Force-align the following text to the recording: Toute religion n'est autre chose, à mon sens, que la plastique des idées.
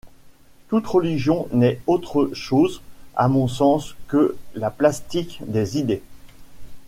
Toute 0.69 0.87
religion 0.87 1.47
n'est 1.51 1.79
autre 1.85 2.31
chose, 2.33 2.81
à 3.15 3.27
mon 3.27 3.47
sens, 3.47 3.93
que 4.07 4.35
la 4.55 4.71
plastique 4.71 5.39
des 5.45 5.77
idées. 5.77 6.01